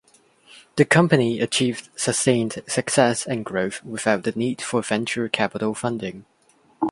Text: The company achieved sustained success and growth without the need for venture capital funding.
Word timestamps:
The 0.77 0.85
company 0.85 1.39
achieved 1.41 1.89
sustained 1.95 2.63
success 2.65 3.27
and 3.27 3.45
growth 3.45 3.83
without 3.83 4.23
the 4.23 4.31
need 4.31 4.59
for 4.59 4.81
venture 4.81 5.29
capital 5.29 5.75
funding. 5.75 6.25